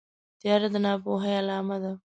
تیاره 0.39 0.67
د 0.73 0.75
ناپوهۍ 0.85 1.33
علامه 1.39 1.77
ده. 1.83 1.91